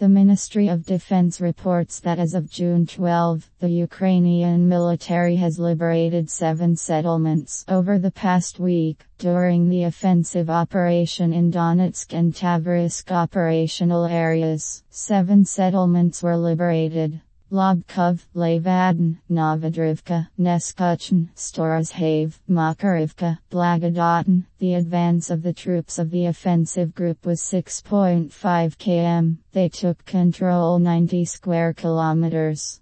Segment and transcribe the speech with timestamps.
[0.00, 6.30] The Ministry of Defense reports that as of June 12, the Ukrainian military has liberated
[6.30, 9.04] seven settlements over the past week.
[9.18, 17.20] During the offensive operation in Donetsk and Tavrisk operational areas, seven settlements were liberated.
[17.50, 24.44] Lobkove, Levadne, Novodarivka, Neskuchne, Storozheve, Makarivka, Blahodatne.
[24.60, 29.38] The advance of the troops of the offensive group was 6.5 km.
[29.50, 32.78] They took control 90 square kilometers.